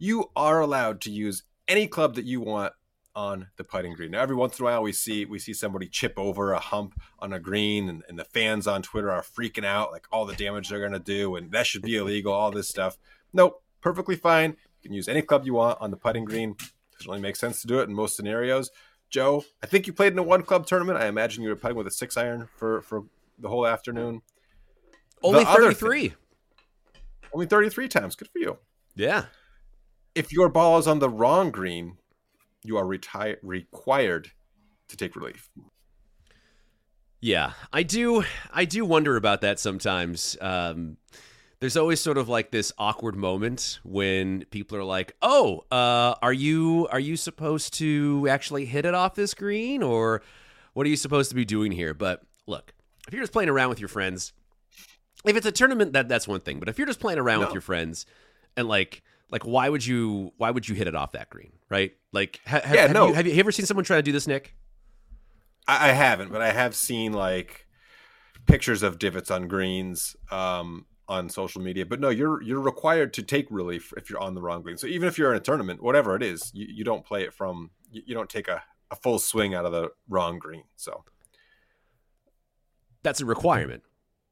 [0.00, 2.72] You are allowed to use any club that you want
[3.14, 4.12] on the putting green.
[4.12, 6.98] Now, every once in a while, we see we see somebody chip over a hump
[7.18, 10.34] on a green, and, and the fans on Twitter are freaking out, like all the
[10.34, 12.96] damage they're going to do, and that should be illegal, all this stuff.
[13.34, 14.50] Nope, perfectly fine.
[14.50, 16.56] You can use any club you want on the putting green.
[16.92, 18.70] Doesn't really make sense to do it in most scenarios.
[19.10, 20.98] Joe, I think you played in a one club tournament.
[20.98, 23.04] I imagine you were putting with a six iron for for
[23.38, 24.22] the whole afternoon.
[25.22, 26.14] Only other 33.
[27.32, 28.16] Only 33 times.
[28.16, 28.58] Good for you.
[28.94, 29.26] Yeah.
[30.14, 31.96] If your ball is on the wrong green,
[32.64, 34.32] you are reti- required
[34.88, 35.50] to take relief.
[37.20, 38.24] Yeah, I do.
[38.52, 40.36] I do wonder about that sometimes.
[40.40, 40.96] Um,
[41.60, 46.32] there's always sort of like this awkward moment when people are like, "Oh, uh, are
[46.32, 50.22] you are you supposed to actually hit it off this green, or
[50.72, 52.72] what are you supposed to be doing here?" But look,
[53.06, 54.32] if you're just playing around with your friends,
[55.26, 56.58] if it's a tournament, that that's one thing.
[56.58, 57.46] But if you're just playing around No.
[57.46, 58.06] with your friends,
[58.56, 61.92] and like like why would you why would you hit it off that green, right?
[62.12, 63.08] Like, ha- ha- Yeah, have no.
[63.08, 64.54] you, have you ever seen someone try to do this, Nick?
[65.68, 67.66] I, I haven't, but I have seen like
[68.46, 71.86] pictures of divots on greens um, on social media.
[71.86, 74.76] But no, you're you're required to take relief if you're on the wrong green.
[74.78, 77.32] So even if you're in a tournament, whatever it is, you, you don't play it
[77.32, 80.64] from you, you don't take a, a full swing out of the wrong green.
[80.76, 81.04] So
[83.02, 83.82] That's a requirement.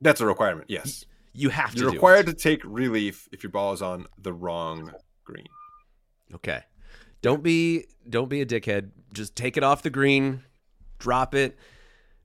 [0.00, 0.66] that's a requirement.
[0.68, 1.80] Yes, You have to.
[1.80, 4.92] you're required to take relief if your ball is on the wrong
[5.24, 5.46] green.
[6.34, 6.62] Okay.
[7.22, 8.90] Don't be don't be a dickhead.
[9.12, 10.42] Just take it off the green,
[10.98, 11.58] drop it.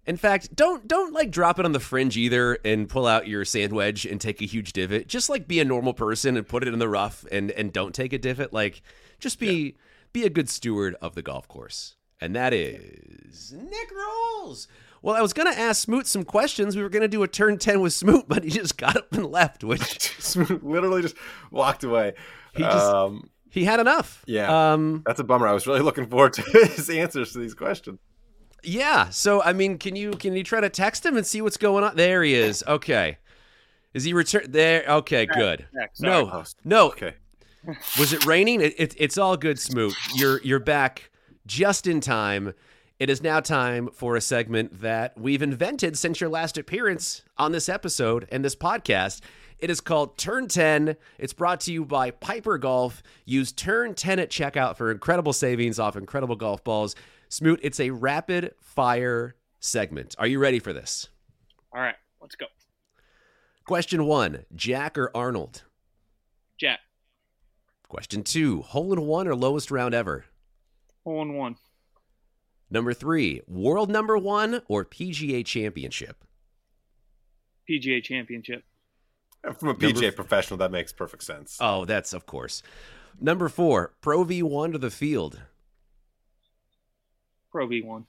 [0.05, 3.45] In fact, don't don't like drop it on the fringe either and pull out your
[3.45, 5.07] sand wedge and take a huge divot.
[5.07, 7.95] Just like be a normal person and put it in the rough and and don't
[7.95, 8.51] take a divot.
[8.51, 8.81] Like
[9.19, 9.77] just be
[10.11, 11.95] be a good steward of the golf course.
[12.19, 14.67] And that is Nick Rolls.
[15.03, 16.75] Well, I was gonna ask Smoot some questions.
[16.75, 19.25] We were gonna do a turn ten with Smoot, but he just got up and
[19.27, 21.15] left, which Smoot Literally just
[21.51, 22.13] walked away.
[22.55, 24.23] He just- um, he had enough.
[24.25, 24.71] Yeah.
[24.73, 25.47] Um that's a bummer.
[25.47, 27.99] I was really looking forward to his answers to these questions.
[28.63, 29.09] Yeah.
[29.09, 31.83] So I mean, can you can you try to text him and see what's going
[31.83, 31.95] on?
[31.95, 32.63] There he is.
[32.67, 33.17] Okay.
[33.93, 34.83] Is he return there?
[34.87, 35.67] Okay, good.
[35.77, 35.91] Zach.
[35.99, 36.87] No, Oh, no.
[36.87, 37.13] Okay.
[37.99, 38.59] Was it raining?
[38.61, 39.93] It, it, it's all good, Smoot.
[40.15, 41.11] You're you're back
[41.45, 42.53] just in time.
[43.03, 47.51] It is now time for a segment that we've invented since your last appearance on
[47.51, 49.19] this episode and this podcast.
[49.59, 50.95] It is called Turn 10.
[51.19, 53.03] It's brought to you by Piper Golf.
[53.25, 56.95] Use Turn 10 at checkout for incredible savings off incredible golf balls.
[57.27, 60.15] Smoot, it's a rapid fire segment.
[60.17, 61.09] Are you ready for this?
[61.73, 62.45] All right, let's go.
[63.65, 65.63] Question one Jack or Arnold?
[66.57, 66.79] Jack,
[67.89, 70.23] Question two hole in one or lowest round ever?
[71.03, 71.57] hole in one.
[72.73, 76.23] Number three, world number one or PGA championship?
[77.69, 78.63] PGA Championship.
[79.59, 81.59] From a PGA professional, that makes perfect sense.
[81.61, 82.63] Oh, that's of course.
[83.21, 85.43] Number four, Pro V1 to the field.
[87.51, 88.05] Pro V1.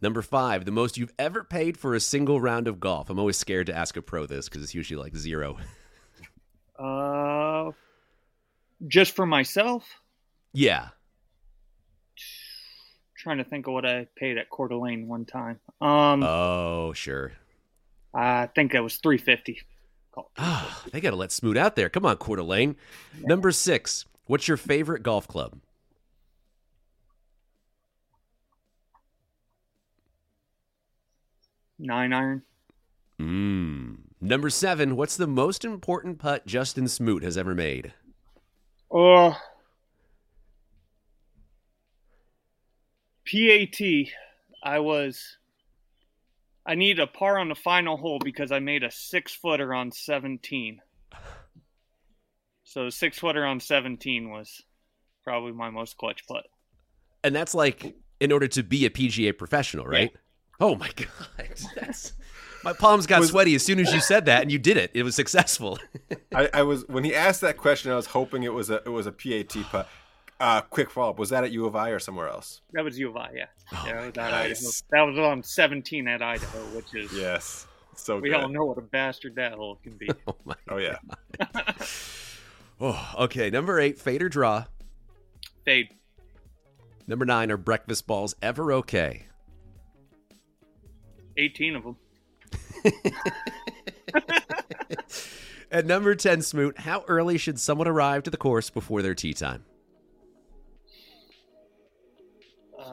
[0.00, 3.10] Number five, the most you've ever paid for a single round of golf.
[3.10, 5.58] I'm always scared to ask a pro this because it's usually like zero.
[6.78, 7.72] Uh,
[8.88, 10.00] just for myself.
[10.54, 10.88] yeah.
[13.20, 15.60] Trying to think of what I paid at Coeur d'Alene one time.
[15.82, 17.32] Um, Oh, sure.
[18.14, 19.60] I think that was three fifty.
[20.38, 21.90] Ah, they got to let Smoot out there.
[21.90, 22.76] Come on, Coeur d'Alene.
[23.22, 25.60] Number six, what's your favorite golf club?
[31.78, 32.42] Nine iron.
[33.20, 33.96] Mm.
[34.20, 37.92] Number seven, what's the most important putt Justin Smoot has ever made?
[38.90, 39.32] Uh,
[43.26, 43.80] PAT.
[44.62, 45.36] I was.
[46.66, 49.90] I need a par on the final hole because I made a six footer on
[49.90, 50.80] 17.
[52.64, 54.62] So the six footer on 17 was
[55.24, 56.44] probably my most clutch putt.
[57.24, 60.12] And that's like in order to be a PGA professional, right?
[60.60, 61.08] Oh my god,
[61.74, 62.12] that's
[62.62, 64.90] my palms got Was- sweaty as soon as you said that, and you did it.
[64.94, 65.78] It was successful.
[66.34, 68.90] I, I was when he asked that question, I was hoping it was a it
[68.90, 69.88] was a PAT putt.
[70.40, 72.62] Uh, quick follow up: Was that at U of I or somewhere else?
[72.72, 73.44] That was U of I, yeah.
[73.72, 74.82] Oh, yeah that, was nice.
[74.90, 75.06] Idaho.
[75.06, 77.12] that was on 17 at Idaho, which is.
[77.12, 78.40] Yes, so We good.
[78.40, 80.08] all know what a bastard that hole can be.
[80.26, 80.54] oh my.
[80.70, 80.96] Oh yeah,
[82.80, 83.50] Oh, okay.
[83.50, 84.64] Number eight, fade or draw.
[85.66, 85.88] Fade.
[87.06, 89.26] Number nine, are breakfast balls ever okay?
[91.36, 91.96] 18 of them.
[95.72, 99.34] At number ten, Smoot, how early should someone arrive to the course before their tee
[99.34, 99.64] time?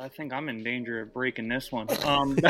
[0.07, 1.87] I think I'm in danger of breaking this one.
[2.05, 2.39] Um,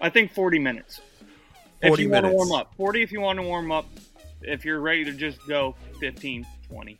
[0.00, 1.02] I think 40 minutes.
[1.82, 2.72] 40 if you want to warm up.
[2.78, 3.84] 40 if you want to warm up.
[4.40, 6.98] If you're ready to just go, 15, 20.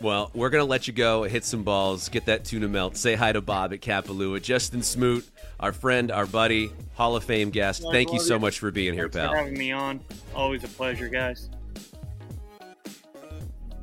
[0.00, 2.96] Well, we're gonna let you go, hit some balls, get that tuna melt.
[2.96, 5.28] Say hi to Bob at Kapalua, Justin Smoot,
[5.58, 7.82] our friend, our buddy, Hall of Fame guest.
[7.82, 8.40] Love- Thank you so you.
[8.40, 9.44] much for being here, Thanks for pal.
[9.44, 10.00] having me on.
[10.36, 11.50] Always a pleasure, guys.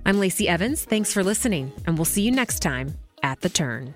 [0.05, 0.85] I'm Lacey Evans.
[0.85, 3.93] Thanks for listening, and we'll see you next time at The Turn.